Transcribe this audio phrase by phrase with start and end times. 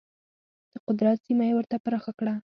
[0.71, 2.33] د قدرت سیمه یې ورته پراخه کړه.